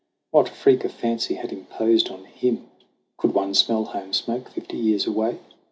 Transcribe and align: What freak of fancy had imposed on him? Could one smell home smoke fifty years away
What 0.31 0.49
freak 0.49 0.83
of 0.83 0.93
fancy 0.93 1.35
had 1.35 1.53
imposed 1.53 2.09
on 2.09 2.23
him? 2.25 2.65
Could 3.17 3.35
one 3.35 3.53
smell 3.53 3.83
home 3.85 4.13
smoke 4.13 4.49
fifty 4.49 4.75
years 4.77 5.05
away 5.05 5.37